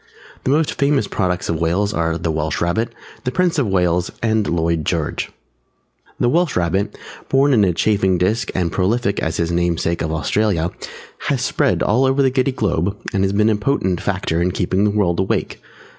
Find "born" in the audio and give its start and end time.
7.29-7.53